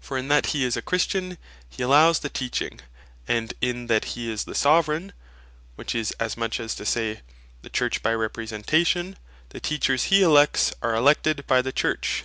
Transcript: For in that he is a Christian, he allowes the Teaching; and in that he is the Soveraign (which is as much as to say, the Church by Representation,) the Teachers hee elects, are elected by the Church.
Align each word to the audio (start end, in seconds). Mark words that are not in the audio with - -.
For 0.00 0.16
in 0.16 0.28
that 0.28 0.46
he 0.56 0.64
is 0.64 0.78
a 0.78 0.80
Christian, 0.80 1.36
he 1.68 1.82
allowes 1.82 2.20
the 2.20 2.30
Teaching; 2.30 2.80
and 3.28 3.52
in 3.60 3.86
that 3.88 4.16
he 4.16 4.30
is 4.30 4.44
the 4.44 4.54
Soveraign 4.54 5.12
(which 5.74 5.94
is 5.94 6.10
as 6.12 6.38
much 6.38 6.58
as 6.58 6.74
to 6.76 6.86
say, 6.86 7.20
the 7.60 7.68
Church 7.68 8.02
by 8.02 8.14
Representation,) 8.14 9.18
the 9.50 9.60
Teachers 9.60 10.04
hee 10.04 10.22
elects, 10.22 10.72
are 10.80 10.94
elected 10.94 11.46
by 11.46 11.60
the 11.60 11.70
Church. 11.70 12.24